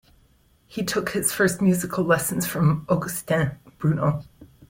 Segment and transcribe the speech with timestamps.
[0.65, 4.23] He took his first musical lessons from Augustin Bruno.